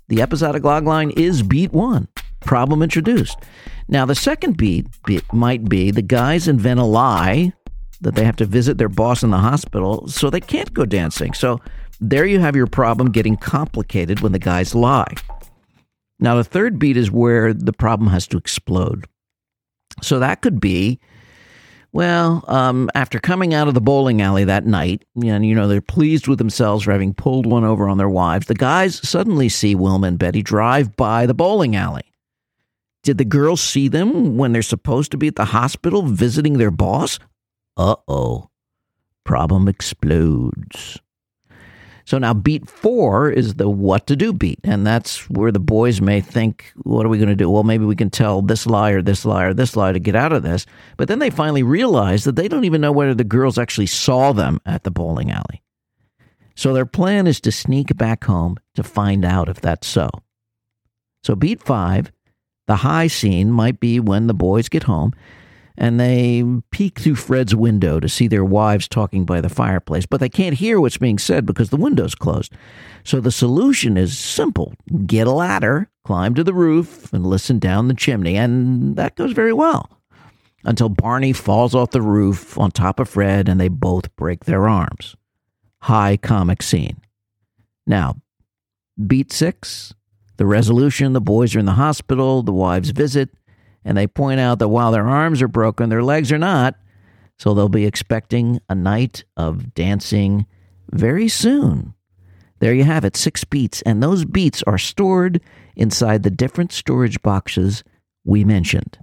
the 0.07 0.23
episodic 0.23 0.63
logline 0.63 1.11
is 1.19 1.43
beat 1.43 1.73
one, 1.73 2.07
problem 2.43 2.85
introduced. 2.85 3.37
Now, 3.89 4.07
the 4.07 4.15
second 4.15 4.57
beat, 4.57 4.87
beat 5.07 5.25
might 5.33 5.69
be 5.69 5.91
the 5.91 6.03
guys 6.03 6.47
invent 6.47 6.79
a 6.79 6.85
lie 6.85 7.53
that 8.01 8.15
they 8.15 8.25
have 8.25 8.37
to 8.37 8.45
visit 8.45 8.79
their 8.79 8.89
boss 8.89 9.25
in 9.25 9.31
the 9.31 9.39
hospital, 9.39 10.07
so 10.07 10.31
they 10.31 10.41
can't 10.41 10.73
go 10.73 10.85
dancing. 10.85 11.33
So 11.33 11.61
there 12.11 12.27
you 12.27 12.41
have 12.41 12.57
your 12.57 12.67
problem 12.67 13.11
getting 13.11 13.37
complicated 13.37 14.21
when 14.21 14.33
the 14.33 14.39
guys 14.39 14.75
lie. 14.75 15.15
Now, 16.21 16.37
the 16.37 16.45
third 16.45 16.79
beat 16.79 16.97
is 16.97 17.11
where 17.11 17.53
the 17.53 17.73
problem 17.73 18.09
has 18.11 18.27
to 18.29 18.37
explode. 18.37 19.07
So 20.03 20.19
that 20.19 20.41
could 20.43 20.61
be, 20.61 21.01
well, 21.93 22.45
um, 22.49 22.91
after 22.95 23.19
coming 23.19 23.55
out 23.55 23.69
of 23.69 23.75
the 23.75 23.81
bowling 23.81 24.21
alley 24.21 24.45
that 24.45 24.67
night, 24.67 25.05
and 25.23 25.47
you 25.47 25.55
know, 25.55 25.69
they're 25.69 25.81
pleased 25.81 26.27
with 26.27 26.39
themselves 26.39 26.85
for 26.85 26.93
having 26.93 27.15
pulled 27.15 27.47
one 27.47 27.65
over 27.65 27.89
on 27.89 27.99
their 27.99 28.09
wives, 28.09 28.47
the 28.47 28.55
guys 28.55 29.07
suddenly 29.07 29.49
see 29.49 29.75
Wilma 29.75 30.09
and 30.09 30.19
Betty 30.19 30.43
drive 30.43 30.97
by 30.97 31.27
the 31.27 31.35
bowling 31.35 31.77
alley. 31.77 32.13
Did 33.03 33.19
the 33.19 33.25
girls 33.25 33.61
see 33.61 33.89
them 33.89 34.37
when 34.37 34.53
they're 34.53 34.63
supposed 34.63 35.11
to 35.13 35.19
be 35.19 35.29
at 35.29 35.37
the 35.37 35.45
hospital 35.45 36.03
visiting 36.03 36.59
their 36.59 36.71
boss? 36.71 37.19
Uh 37.77 37.97
oh. 38.09 38.51
Problem 39.25 39.69
explodes. 39.69 40.99
So 42.07 42.19
now 42.19 42.35
beat 42.35 42.69
four 42.69 43.31
is 43.31 43.55
the 43.55 43.69
what 43.69 44.07
to 44.09 44.17
do 44.17 44.33
beat. 44.33 44.61
And 44.63 44.87
that's 44.87 45.29
where 45.31 45.51
the 45.51 45.59
boys 45.59 46.01
may 46.01 46.21
think, 46.21 46.71
what 46.83 47.07
are 47.07 47.09
we 47.09 47.19
going 47.19 47.31
to 47.31 47.35
do? 47.35 47.49
Well, 47.49 47.63
maybe 47.63 47.87
we 47.87 47.97
can 47.97 48.11
tell 48.11 48.43
this 48.43 48.67
lie 48.67 48.91
or 48.91 49.01
this 49.01 49.25
lie 49.25 49.45
or 49.45 49.55
this 49.55 49.75
lie 49.75 49.93
to 49.93 49.99
get 49.99 50.15
out 50.15 50.33
of 50.33 50.43
this. 50.43 50.67
But 50.97 51.09
then 51.09 51.19
they 51.19 51.31
finally 51.31 51.63
realize 51.63 52.25
that 52.25 52.37
they 52.37 52.47
don't 52.47 52.65
even 52.65 52.83
know 52.83 52.93
whether 52.93 53.15
the 53.15 53.25
girls 53.25 53.59
actually 53.59 53.87
saw 53.87 54.33
them 54.33 54.61
at 54.67 54.85
the 54.85 54.91
bowling 54.91 55.31
alley. 55.31 55.63
So 56.57 56.73
their 56.73 56.87
plan 56.87 57.27
is 57.27 57.41
to 57.41 57.53
sneak 57.53 57.97
back 57.97 58.25
home 58.25 58.59
to 58.75 58.83
find 58.83 59.25
out 59.25 59.49
if 59.49 59.61
that's 59.61 59.87
so. 59.87 60.11
So 61.23 61.35
beat 61.35 61.63
five, 61.63 62.13
the 62.67 62.77
high 62.77 63.07
scene 63.07 63.51
might 63.51 63.81
be 63.81 63.99
when 63.99 64.27
the 64.27 64.35
boys 64.35 64.69
get 64.69 64.85
home 64.85 65.15
and 65.77 65.99
they 65.99 66.45
peek 66.71 66.99
through 66.99 67.17
Fred's 67.17 67.55
window 67.55 67.99
to 67.99 68.09
see 68.09 68.29
their 68.29 68.45
wives 68.45 68.87
talking 68.87 69.25
by 69.25 69.41
the 69.41 69.49
fireplace, 69.49 70.07
but 70.07 70.21
they 70.21 70.29
can't 70.29 70.57
hear 70.57 70.81
what's 70.81 70.99
being 70.99 71.19
said 71.19 71.45
because 71.45 71.71
the 71.71 71.77
window's 71.77 72.15
closed. 72.15 72.53
So 73.03 73.21
the 73.21 73.33
solution 73.33 73.97
is 73.97 74.17
simple 74.17 74.75
get 75.07 75.27
a 75.27 75.33
ladder, 75.33 75.91
climb 76.05 76.35
to 76.37 76.45
the 76.45 76.55
roof, 76.55 77.13
and 77.13 77.27
listen 77.27 77.59
down 77.59 77.89
the 77.89 77.95
chimney. 77.95 78.37
And 78.37 78.97
that 78.97 79.17
goes 79.17 79.33
very 79.33 79.53
well 79.53 79.91
until 80.65 80.89
Barney 80.89 81.33
falls 81.33 81.75
off 81.75 81.91
the 81.91 82.03
roof 82.03 82.57
on 82.59 82.71
top 82.71 83.01
of 83.01 83.09
Fred 83.09 83.49
and 83.49 83.61
they 83.61 83.69
both 83.69 84.15
break 84.17 84.45
their 84.45 84.69
arms. 84.69 85.17
High 85.83 86.17
comic 86.17 86.63
scene. 86.63 87.01
Now, 87.87 88.17
beat 89.07 89.33
six, 89.33 89.93
the 90.37 90.47
resolution 90.47 91.13
the 91.13 91.21
boys 91.21 91.55
are 91.55 91.59
in 91.59 91.67
the 91.67 91.73
hospital, 91.73 92.43
the 92.43 92.53
wives 92.53 92.91
visit 92.91 93.29
and 93.85 93.97
they 93.97 94.07
point 94.07 94.41
out 94.41 94.59
that 94.59 94.69
while 94.69 94.93
their 94.93 95.09
arms 95.09 95.43
are 95.43 95.49
broken, 95.49 95.89
their 95.89 96.03
legs 96.03 96.33
are 96.33 96.39
not. 96.39 96.77
So 97.39 97.53
they'll 97.53 97.69
be 97.69 97.87
expecting 97.87 98.61
a 98.69 98.75
night 98.75 99.25
of 99.37 99.75
dancing 99.75 100.47
very 100.91 101.29
soon. 101.29 101.95
There 102.61 102.75
you 102.75 102.85
have 102.85 103.05
it, 103.05 103.17
six 103.17 103.45
beats, 103.45 103.83
and 103.83 104.03
those 104.03 104.25
beats 104.25 104.63
are 104.63 104.79
stored 104.79 105.41
inside 105.77 106.23
the 106.23 106.31
different 106.31 106.73
storage 106.73 107.21
boxes 107.23 107.83
we 108.25 108.45
mentioned. 108.45 108.97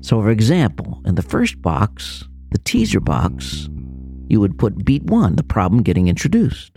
So, 0.00 0.20
for 0.20 0.30
example, 0.30 1.00
in 1.04 1.14
the 1.14 1.22
first 1.22 1.60
box, 1.62 2.24
the 2.50 2.58
teaser 2.58 3.00
box, 3.00 3.68
you 4.28 4.40
would 4.40 4.58
put 4.58 4.84
beat 4.84 5.04
one, 5.04 5.36
the 5.36 5.42
problem 5.42 5.82
getting 5.82 6.08
introduced. 6.08 6.72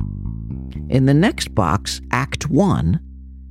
In 0.90 1.06
the 1.06 1.14
next 1.14 1.56
box, 1.56 2.02
act 2.12 2.50
one, 2.50 3.00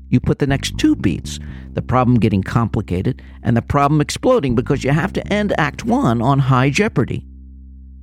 you 0.08 0.20
put 0.20 0.38
the 0.38 0.46
next 0.46 0.78
two 0.78 0.96
beats, 0.96 1.38
the 1.72 1.82
problem 1.82 2.18
getting 2.18 2.42
complicated 2.42 3.22
and 3.42 3.56
the 3.56 3.62
problem 3.62 4.00
exploding 4.00 4.54
because 4.54 4.84
you 4.84 4.90
have 4.90 5.12
to 5.14 5.32
end 5.32 5.52
Act 5.58 5.84
One 5.84 6.22
on 6.22 6.38
high 6.38 6.70
jeopardy. 6.70 7.26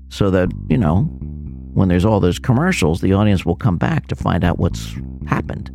So 0.09 0.29
that, 0.31 0.51
you 0.69 0.77
know, 0.77 1.03
when 1.73 1.89
there's 1.89 2.05
all 2.05 2.19
those 2.19 2.39
commercials, 2.39 3.01
the 3.01 3.13
audience 3.13 3.45
will 3.45 3.55
come 3.55 3.77
back 3.77 4.07
to 4.07 4.15
find 4.15 4.43
out 4.43 4.59
what's 4.59 4.95
happened. 5.27 5.71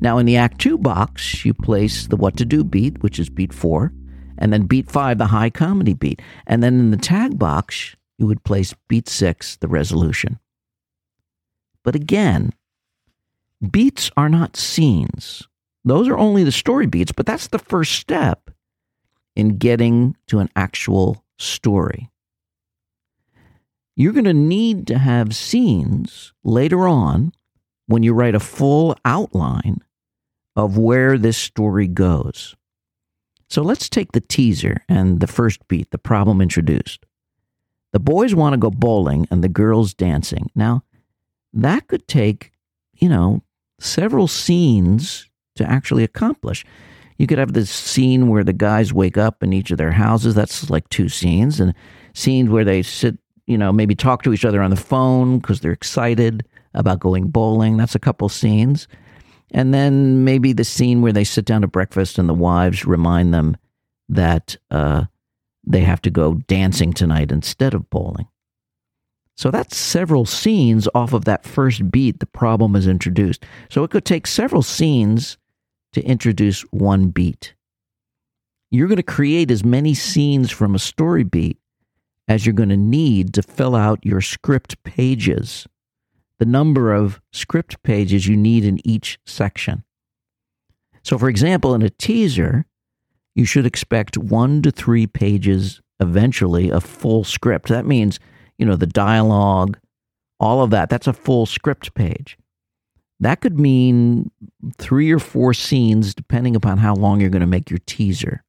Now, 0.00 0.18
in 0.18 0.26
the 0.26 0.36
Act 0.36 0.60
Two 0.60 0.78
box, 0.78 1.44
you 1.44 1.54
place 1.54 2.06
the 2.06 2.16
what 2.16 2.36
to 2.36 2.44
do 2.44 2.62
beat, 2.62 3.02
which 3.02 3.18
is 3.18 3.30
beat 3.30 3.52
four, 3.52 3.92
and 4.38 4.52
then 4.52 4.66
beat 4.66 4.90
five, 4.90 5.18
the 5.18 5.26
high 5.26 5.50
comedy 5.50 5.94
beat. 5.94 6.20
And 6.46 6.62
then 6.62 6.78
in 6.78 6.90
the 6.90 6.98
tag 6.98 7.38
box, 7.38 7.96
you 8.18 8.26
would 8.26 8.44
place 8.44 8.74
beat 8.88 9.08
six, 9.08 9.56
the 9.56 9.68
resolution. 9.68 10.38
But 11.82 11.94
again, 11.94 12.52
Beats 13.70 14.10
are 14.16 14.28
not 14.28 14.56
scenes. 14.56 15.48
Those 15.84 16.08
are 16.08 16.18
only 16.18 16.44
the 16.44 16.52
story 16.52 16.86
beats, 16.86 17.12
but 17.12 17.26
that's 17.26 17.48
the 17.48 17.58
first 17.58 17.92
step 17.92 18.50
in 19.34 19.56
getting 19.56 20.16
to 20.26 20.40
an 20.40 20.50
actual 20.56 21.24
story. 21.38 22.10
You're 23.94 24.12
going 24.12 24.24
to 24.24 24.34
need 24.34 24.86
to 24.88 24.98
have 24.98 25.34
scenes 25.34 26.32
later 26.44 26.86
on 26.86 27.32
when 27.86 28.02
you 28.02 28.12
write 28.12 28.34
a 28.34 28.40
full 28.40 28.96
outline 29.04 29.78
of 30.54 30.76
where 30.76 31.16
this 31.16 31.38
story 31.38 31.86
goes. 31.86 32.56
So 33.48 33.62
let's 33.62 33.88
take 33.88 34.12
the 34.12 34.20
teaser 34.20 34.82
and 34.88 35.20
the 35.20 35.26
first 35.26 35.66
beat, 35.68 35.90
the 35.92 35.98
problem 35.98 36.40
introduced. 36.40 37.06
The 37.92 38.00
boys 38.00 38.34
want 38.34 38.54
to 38.54 38.58
go 38.58 38.70
bowling 38.70 39.28
and 39.30 39.42
the 39.42 39.48
girls 39.48 39.94
dancing. 39.94 40.50
Now, 40.54 40.82
that 41.52 41.86
could 41.86 42.08
take, 42.08 42.52
you 42.92 43.08
know, 43.08 43.42
several 43.78 44.28
scenes 44.28 45.28
to 45.56 45.68
actually 45.68 46.04
accomplish. 46.04 46.64
You 47.18 47.26
could 47.26 47.38
have 47.38 47.54
this 47.54 47.70
scene 47.70 48.28
where 48.28 48.44
the 48.44 48.52
guys 48.52 48.92
wake 48.92 49.16
up 49.16 49.42
in 49.42 49.52
each 49.52 49.70
of 49.70 49.78
their 49.78 49.92
houses. 49.92 50.34
That's 50.34 50.68
like 50.68 50.88
two 50.90 51.08
scenes. 51.08 51.60
And 51.60 51.74
scenes 52.14 52.50
where 52.50 52.64
they 52.64 52.82
sit, 52.82 53.16
you 53.46 53.56
know, 53.56 53.72
maybe 53.72 53.94
talk 53.94 54.22
to 54.24 54.32
each 54.32 54.44
other 54.44 54.60
on 54.60 54.70
the 54.70 54.76
phone 54.76 55.38
because 55.38 55.60
they're 55.60 55.72
excited 55.72 56.46
about 56.74 57.00
going 57.00 57.28
bowling. 57.28 57.76
That's 57.76 57.94
a 57.94 58.00
couple 58.00 58.28
scenes. 58.28 58.86
And 59.52 59.72
then 59.72 60.24
maybe 60.24 60.52
the 60.52 60.64
scene 60.64 61.00
where 61.00 61.12
they 61.12 61.24
sit 61.24 61.44
down 61.44 61.62
to 61.62 61.68
breakfast 61.68 62.18
and 62.18 62.28
the 62.28 62.34
wives 62.34 62.84
remind 62.84 63.32
them 63.32 63.56
that 64.08 64.56
uh, 64.70 65.04
they 65.64 65.80
have 65.80 66.02
to 66.02 66.10
go 66.10 66.34
dancing 66.46 66.92
tonight 66.92 67.32
instead 67.32 67.72
of 67.72 67.88
bowling. 67.88 68.26
So 69.36 69.50
that's 69.50 69.76
several 69.76 70.24
scenes 70.24 70.88
off 70.94 71.12
of 71.12 71.26
that 71.26 71.44
first 71.44 71.90
beat 71.90 72.20
the 72.20 72.26
problem 72.26 72.74
is 72.74 72.86
introduced. 72.86 73.44
So 73.68 73.84
it 73.84 73.90
could 73.90 74.06
take 74.06 74.26
several 74.26 74.62
scenes 74.62 75.36
to 75.92 76.02
introduce 76.02 76.62
one 76.72 77.08
beat. 77.08 77.54
You're 78.70 78.88
going 78.88 78.96
to 78.96 79.02
create 79.02 79.50
as 79.50 79.64
many 79.64 79.94
scenes 79.94 80.50
from 80.50 80.74
a 80.74 80.78
story 80.78 81.22
beat 81.22 81.58
as 82.28 82.44
you're 82.44 82.54
going 82.54 82.70
to 82.70 82.76
need 82.76 83.34
to 83.34 83.42
fill 83.42 83.76
out 83.76 84.04
your 84.04 84.20
script 84.20 84.82
pages, 84.84 85.66
the 86.38 86.46
number 86.46 86.92
of 86.92 87.20
script 87.32 87.82
pages 87.82 88.26
you 88.26 88.36
need 88.36 88.64
in 88.64 88.80
each 88.86 89.18
section. 89.24 89.84
So, 91.02 91.18
for 91.18 91.28
example, 91.28 91.74
in 91.74 91.82
a 91.82 91.90
teaser, 91.90 92.66
you 93.34 93.44
should 93.44 93.66
expect 93.66 94.18
one 94.18 94.62
to 94.62 94.70
three 94.70 95.06
pages 95.06 95.80
eventually 96.00 96.70
of 96.72 96.82
full 96.82 97.22
script. 97.22 97.68
That 97.68 97.86
means 97.86 98.18
you 98.58 98.66
know, 98.66 98.76
the 98.76 98.86
dialogue, 98.86 99.78
all 100.40 100.62
of 100.62 100.70
that. 100.70 100.88
That's 100.88 101.06
a 101.06 101.12
full 101.12 101.46
script 101.46 101.94
page. 101.94 102.36
That 103.20 103.40
could 103.40 103.58
mean 103.58 104.30
three 104.76 105.10
or 105.10 105.18
four 105.18 105.54
scenes, 105.54 106.14
depending 106.14 106.54
upon 106.54 106.78
how 106.78 106.94
long 106.94 107.20
you're 107.20 107.30
going 107.30 107.40
to 107.40 107.46
make 107.46 107.70
your 107.70 107.80
teaser. 107.86 108.42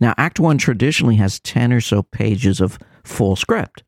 Now, 0.00 0.14
Act 0.16 0.40
One 0.40 0.58
traditionally 0.58 1.16
has 1.16 1.38
10 1.40 1.72
or 1.72 1.80
so 1.80 2.02
pages 2.02 2.60
of 2.60 2.78
full 3.04 3.36
script, 3.36 3.84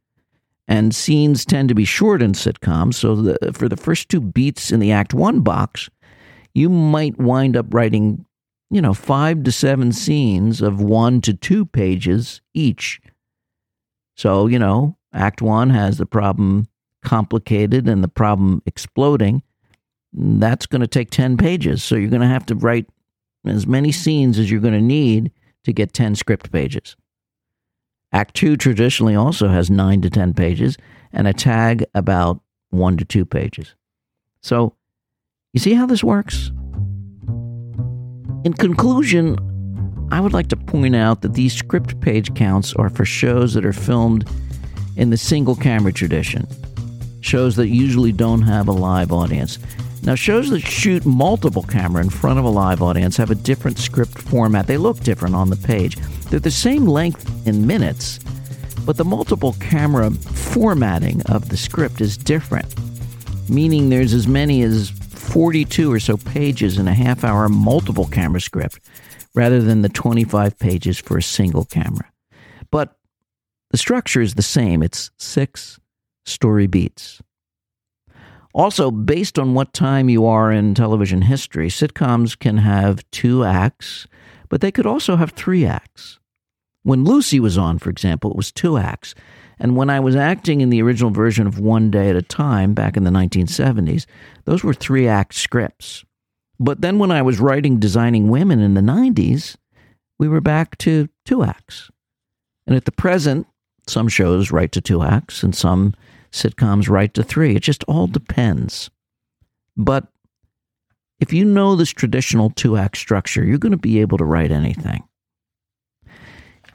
and 0.69 0.95
scenes 0.95 1.45
tend 1.45 1.69
to 1.71 1.75
be 1.75 1.85
short 1.85 2.23
in 2.23 2.33
sitcoms. 2.33 2.95
So, 2.95 3.17
the, 3.17 3.53
for 3.53 3.69
the 3.69 3.77
first 3.77 4.09
two 4.09 4.21
beats 4.21 4.71
in 4.71 4.79
the 4.79 4.93
Act 4.93 5.13
One 5.13 5.41
box, 5.41 5.91
you 6.55 6.69
might 6.69 7.19
wind 7.19 7.57
up 7.57 7.75
writing, 7.75 8.25
you 8.71 8.81
know, 8.81 8.95
five 8.95 9.43
to 9.43 9.51
seven 9.51 9.91
scenes 9.91 10.63
of 10.63 10.81
one 10.81 11.21
to 11.23 11.35
two 11.35 11.67
pages 11.67 12.41
each. 12.55 13.01
So, 14.17 14.47
you 14.47 14.61
know, 14.61 14.97
Act 15.15 15.41
one 15.41 15.71
has 15.71 15.99
the 15.99 16.07
problem 16.07 16.69
complicated 17.05 17.89
and 17.89 18.03
the 18.03 18.09
problem 18.09 18.63
exploding. 18.67 19.43
That's 20.13 20.67
going 20.67 20.81
to 20.81 20.89
take 20.89 21.11
10 21.11 21.37
pages. 21.37 21.83
So 21.83 21.95
you're 21.95 22.11
going 22.11 22.23
to 22.23 22.29
have 22.29 22.47
to 22.47 22.55
write 22.55 22.87
as 23.47 23.67
many 23.67 23.93
scenes 23.93 24.39
as 24.39 24.51
you're 24.51 24.61
going 24.61 24.75
to 24.75 24.81
need 24.81 25.31
to 25.65 25.73
get 25.73 25.93
10 25.93 26.17
script 26.17 26.51
pages. 26.51 26.97
Act 28.13 28.35
two 28.35 28.57
traditionally 28.57 29.15
also 29.15 29.49
has 29.49 29.71
nine 29.71 30.01
to 30.03 30.11
10 30.11 30.35
pages 30.35 30.77
and 31.13 31.27
a 31.27 31.33
tag 31.33 31.85
about 31.95 32.41
one 32.71 32.97
to 32.97 33.05
two 33.05 33.25
pages. 33.25 33.75
So 34.43 34.75
you 35.53 35.61
see 35.61 35.75
how 35.75 35.87
this 35.87 36.05
works? 36.05 36.51
In 38.45 38.53
conclusion, 38.53 39.39
I 40.11 40.21
would 40.21 40.33
like 40.33 40.49
to 40.49 40.57
point 40.57 40.95
out 40.95 41.23
that 41.23 41.35
these 41.35 41.55
script 41.55 42.01
page 42.01 42.35
counts 42.35 42.75
are 42.75 42.91
for 42.91 43.05
shows 43.05 43.55
that 43.55 43.65
are 43.65 43.73
filmed 43.73 44.29
in 44.97 45.11
the 45.11 45.17
single 45.17 45.57
camera 45.57 45.93
tradition, 45.93 46.47
shows 47.21 47.57
that 47.57 47.69
usually 47.69 48.13
don't 48.13 48.43
have 48.43 48.69
a 48.69 48.73
live 48.73 49.13
audience. 49.13 49.59
Now, 50.03 50.15
shows 50.15 50.51
that 50.51 50.61
shoot 50.61 51.07
multiple 51.07 51.63
camera 51.63 52.03
in 52.03 52.11
front 52.11 52.39
of 52.39 52.45
a 52.45 52.51
live 52.51 52.83
audience 52.83 53.17
have 53.17 53.31
a 53.31 53.35
different 53.35 53.79
script 53.79 54.19
format. 54.19 54.67
They 54.67 54.77
look 54.77 55.01
different 55.01 55.35
on 55.35 55.49
the 55.49 55.57
page. 55.57 55.97
They're 56.29 56.41
the 56.41 56.51
same 56.51 56.87
length 56.87 57.47
in 57.47 57.67
minutes, 57.67 58.19
but 58.85 58.99
the 58.99 59.05
multiple 59.05 59.55
camera 59.61 60.11
formatting 60.11 61.23
of 61.23 61.49
the 61.49 61.57
script 61.57 62.03
is 62.03 62.19
different, 62.19 62.75
meaning 63.49 63.89
there's 63.89 64.13
as 64.13 64.29
many 64.29 64.63
as 64.63 64.91
42 64.91 65.91
or 65.91 65.99
so 65.99 66.19
pages 66.19 66.79
in 66.79 66.87
a 66.87 66.95
half 66.95 67.25
hour 67.25 67.49
multiple 67.49 68.07
camera 68.07 68.41
script 68.41 68.79
rather 69.35 69.61
than 69.61 69.83
the 69.83 69.89
25 69.89 70.59
pages 70.59 70.99
for 70.99 71.17
a 71.17 71.23
single 71.23 71.65
camera. 71.65 72.11
But 72.71 72.97
the 73.75 73.79
structure 73.79 74.21
is 74.21 74.37
the 74.37 74.41
same 74.41 74.85
it's 74.85 75.11
six 75.19 75.81
story 76.25 76.69
beats. 76.69 77.21
Also, 78.55 78.93
based 78.93 79.37
on 79.37 79.55
what 79.55 79.73
time 79.73 80.09
you 80.09 80.25
are 80.27 80.53
in 80.53 80.77
television 80.77 81.23
history, 81.23 81.67
sitcoms 81.67 82.39
can 82.39 82.59
have 82.59 83.05
two 83.11 83.43
acts, 83.43 84.07
but 84.49 84.61
they 84.61 84.71
could 84.71 84.87
also 84.87 85.17
have 85.17 85.33
three 85.33 85.67
acts. 85.67 86.21
When 86.85 87.03
Lucy 87.03 87.41
was 87.41 87.59
on, 87.59 87.81
for 87.81 87.91
example, 87.91 88.31
it 88.31 88.37
was 88.37 88.53
two 88.53 88.79
acts. 88.79 89.13
And 89.59 89.77
when 89.77 89.91
I 89.91 89.99
was 89.99 90.15
acting 90.15 90.61
in 90.61 90.71
the 90.71 90.81
original 90.81 91.11
version 91.11 91.45
of 91.45 91.59
One 91.59 91.91
Day 91.91 92.09
at 92.09 92.15
a 92.15 92.23
Time 92.23 92.75
back 92.75 92.97
in 92.97 93.03
the 93.03 93.11
1970s, 93.11 94.07
those 94.45 94.63
were 94.63 94.73
three 94.73 95.09
act 95.09 95.35
scripts. 95.35 96.05
But 96.61 96.81
then 96.81 97.01
when 97.01 97.11
I 97.11 97.23
was 97.23 97.41
writing 97.41 97.81
Designing 97.81 98.29
Women 98.29 98.61
in 98.61 98.75
the 98.75 98.81
90s, 98.81 99.57
we 100.17 100.29
were 100.29 100.41
back 100.41 100.79
to 100.79 101.09
two 101.25 101.43
acts. 101.43 101.91
And 102.69 102.77
at 102.77 102.85
the 102.85 102.93
present, 102.93 103.49
some 103.87 104.09
shows 104.09 104.51
write 104.51 104.73
to 104.73 104.81
two 104.81 105.03
acts, 105.03 105.43
and 105.43 105.55
some 105.55 105.95
sitcoms 106.33 106.89
write 106.89 107.15
to 107.15 107.23
three. 107.23 107.55
It 107.57 107.63
just 107.63 107.85
all 107.85 108.07
depends. 108.07 108.91
But 109.77 110.07
if 111.21 111.33
you 111.33 111.45
know 111.45 111.77
this 111.77 111.91
traditional 111.91 112.51
two 112.51 112.77
act 112.77 112.97
structure, 112.97 113.45
you're 113.45 113.59
going 113.59 113.73
to 113.73 113.79
be 113.79 114.01
able 114.01 114.19
to 114.19 114.25
write 114.25 114.51
anything. 114.51 115.03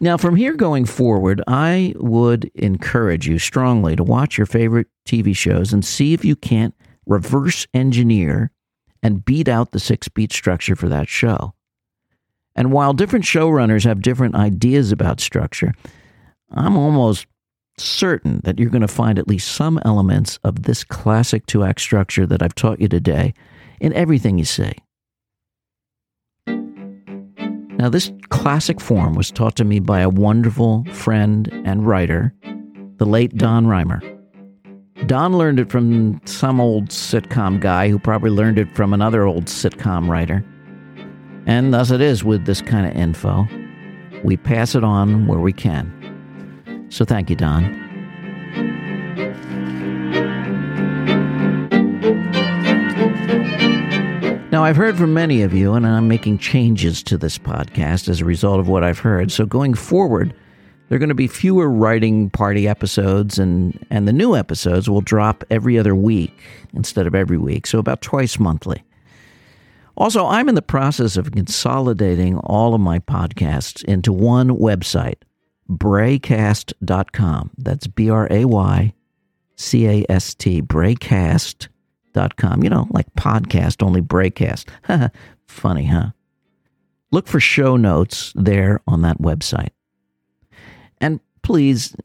Now, 0.02 0.16
from 0.16 0.38
here 0.38 0.56
going 0.56 0.86
forward, 0.86 1.42
I 1.46 1.94
would 1.98 2.50
encourage 2.56 3.28
you 3.28 3.38
strongly 3.38 3.98
to 3.98 4.04
watch 4.04 4.38
your 4.38 4.48
favorite 4.48 4.88
TV 5.06 5.36
shows 5.36 5.74
and 5.74 5.84
see 5.84 6.14
if 6.14 6.24
you 6.24 6.38
can't 6.38 6.74
reverse 7.06 7.68
engineer 7.74 8.52
and 9.04 9.26
beat 9.26 9.50
out 9.50 9.72
the 9.72 9.80
six 9.80 10.08
beat 10.08 10.32
structure 10.32 10.76
for 10.76 10.88
that 10.88 11.10
show. 11.10 11.54
And 12.56 12.72
while 12.72 12.94
different 12.94 13.26
showrunners 13.26 13.84
have 13.84 14.02
different 14.02 14.36
ideas 14.36 14.92
about 14.92 15.20
structure, 15.20 15.74
I'm 16.52 16.76
almost 16.76 17.28
certain 17.78 18.42
that 18.44 18.60
you're 18.60 18.70
going 18.70 18.82
to 18.82 18.88
find 18.88 19.18
at 19.18 19.28
least 19.28 19.52
some 19.52 19.80
elements 19.86 20.40
of 20.44 20.64
this 20.64 20.84
classic 20.84 21.46
two 21.46 21.64
act 21.64 21.82
structure 21.82 22.26
that 22.26 22.42
I've 22.42 22.56
taught 22.56 22.82
you 22.82 22.88
today 22.88 23.34
in 23.80 23.94
everything 23.94 24.38
you 24.38 24.46
see. 24.46 24.74
Now, 26.48 27.88
this 27.88 28.12
classic 28.28 28.82
form 28.82 29.14
was 29.14 29.32
taught 29.32 29.56
to 29.56 29.64
me 29.64 29.80
by 29.80 30.02
a 30.02 30.10
wonderful 30.10 30.84
friend 30.92 31.50
and 31.66 31.88
writer, 31.88 32.34
the 32.98 33.06
late 33.06 33.38
Don 33.38 33.68
Reimer. 33.68 34.02
Don 35.08 35.38
learned 35.38 35.62
it 35.62 35.70
from 35.70 36.20
some 36.26 36.60
old 36.60 36.90
sitcom 36.90 37.62
guy 37.62 37.88
who 37.88 37.98
probably 37.98 38.32
learned 38.32 38.60
it 38.60 38.76
from 38.76 38.94
another 38.94 39.24
old 39.24 39.46
sitcom 39.46 40.10
writer. 40.10 40.44
And 41.46 41.74
thus 41.74 41.90
it 41.90 42.02
is 42.02 42.22
with 42.22 42.46
this 42.46 42.62
kind 42.62 42.86
of 42.86 42.94
info. 42.98 43.48
We 44.26 44.36
pass 44.36 44.76
it 44.76 44.84
on 44.84 45.26
where 45.26 45.40
we 45.40 45.54
can. 45.54 45.99
So 46.90 47.06
thank 47.06 47.30
you, 47.30 47.36
Don. 47.36 47.90
Now, 54.52 54.64
I've 54.64 54.76
heard 54.76 54.98
from 54.98 55.14
many 55.14 55.44
of 55.44 55.54
you, 55.54 55.74
and 55.74 55.86
I'm 55.86 56.08
making 56.08 56.40
changes 56.40 57.04
to 57.04 57.18
this 57.18 57.38
podcast 57.38 58.10
as 58.10 58.20
a 58.20 58.26
result 58.26 58.60
of 58.60 58.68
what 58.68 58.84
I've 58.84 59.00
heard. 59.00 59.32
So, 59.32 59.46
going 59.46 59.76
forward, 59.76 60.34
there 60.88 60.96
are 60.96 61.00
going 61.00 61.10
to 61.10 61.16
be 61.16 61.28
fewer 61.28 61.70
writing 61.70 62.32
party 62.32 62.68
episodes, 62.68 63.38
and, 63.38 63.86
and 63.92 64.08
the 64.08 64.12
new 64.12 64.36
episodes 64.36 64.90
will 64.90 65.02
drop 65.02 65.44
every 65.52 65.78
other 65.78 65.96
week 65.96 66.36
instead 66.74 67.06
of 67.06 67.14
every 67.14 67.38
week, 67.38 67.68
so 67.68 67.78
about 67.78 68.02
twice 68.02 68.40
monthly. 68.40 68.84
Also, 69.96 70.26
I'm 70.26 70.50
in 70.50 70.56
the 70.56 70.62
process 70.64 71.16
of 71.16 71.32
consolidating 71.32 72.38
all 72.40 72.74
of 72.74 72.82
my 72.82 73.00
podcasts 73.00 73.84
into 73.84 74.12
one 74.12 74.50
website, 74.58 75.22
braycast.com. 75.70 77.52
That's 77.58 77.88
B 77.88 78.10
R 78.10 78.28
A 78.32 78.46
Y 78.46 78.94
C 79.56 79.88
A 79.88 80.06
S 80.10 80.34
T, 80.34 80.62
braycast.com 80.62 81.70
com. 82.28 82.64
You 82.64 82.70
know, 82.70 82.88
like 82.92 83.14
podcast, 83.16 83.84
only 83.84 84.02
braycast. 84.02 84.70
Funny, 85.48 85.86
huh? 85.86 86.10
Look 87.12 87.28
for 87.28 87.40
show 87.40 87.76
notes 87.76 88.34
there 88.36 88.82
on 88.88 89.02
that 89.02 89.20
website. 89.20 89.70
And 91.02 91.20
please 91.42 91.96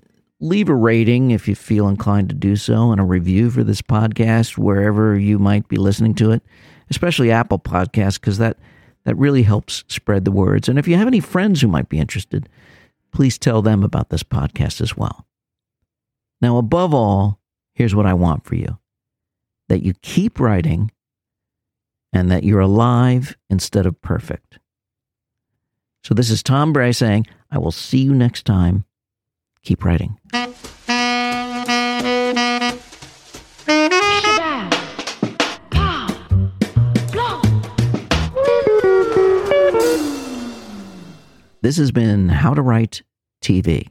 leave 0.41 0.69
a 0.69 0.75
rating 0.75 1.31
if 1.31 1.49
you 1.49 1.55
feel 1.55 1.89
inclined 1.89 2.29
to 2.29 2.35
do 2.35 2.57
so 2.57 2.91
and 2.91 3.01
a 3.01 3.05
review 3.05 3.51
for 3.51 3.65
this 3.65 3.83
podcast 3.83 4.57
wherever 4.57 5.19
you 5.19 5.39
might 5.39 5.69
be 5.69 5.77
listening 5.77 6.15
to 6.15 6.31
it, 6.31 6.43
especially 6.91 7.31
Apple 7.31 7.59
Podcasts, 7.59 8.21
because 8.21 8.39
that, 8.39 8.59
that 9.05 9.17
really 9.17 9.43
helps 9.43 9.85
spread 9.89 10.25
the 10.25 10.31
words. 10.33 10.69
And 10.69 10.79
if 10.79 10.89
you 10.89 10.97
have 10.97 11.07
any 11.07 11.21
friends 11.21 11.61
who 11.61 11.69
might 11.69 11.89
be 11.89 11.99
interested, 11.99 12.49
please 13.15 13.39
tell 13.39 13.63
them 13.63 13.83
about 13.83 14.11
this 14.11 14.25
podcast 14.25 14.81
as 14.81 14.97
well. 14.97 15.27
Now, 16.43 16.59
above 16.59 16.93
all, 16.93 17.41
here's 17.75 17.95
what 17.95 18.07
I 18.07 18.13
want 18.13 18.45
for 18.45 18.57
you 18.57 18.79
that 19.69 19.83
you 19.83 19.95
keep 20.03 20.39
writing 20.39 20.91
and 22.13 22.31
that 22.31 22.45
you're 22.45 22.61
alive 22.61 23.35
instead 23.49 23.87
of 23.87 23.99
perfect. 24.03 24.59
So, 26.03 26.13
this 26.13 26.29
is 26.29 26.43
Tom 26.43 26.73
Bray 26.73 26.93
saying, 26.93 27.27
I 27.51 27.59
will 27.59 27.73
see 27.73 27.99
you 27.99 28.15
next 28.15 28.45
time. 28.45 28.85
Keep 29.63 29.85
writing. 29.85 30.19
This 41.65 41.79
has 41.79 41.91
been 41.91 42.29
How 42.29 42.53
to 42.53 42.61
Write 42.61 43.01
TV. 43.43 43.89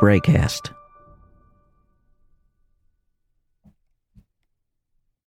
Braycast. 0.00 0.72